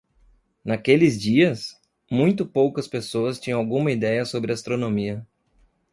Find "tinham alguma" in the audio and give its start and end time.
3.39-3.91